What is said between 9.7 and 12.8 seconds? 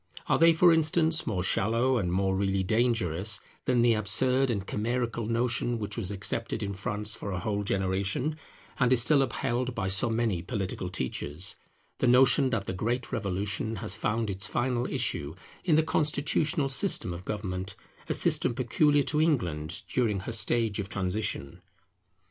by so many political teachers; the notion that the